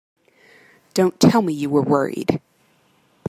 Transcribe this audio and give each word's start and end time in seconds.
Don't 0.95 1.19
tell 1.19 1.43
me 1.43 1.53
you 1.53 1.69
were 1.69 1.83
worried! 1.83 2.41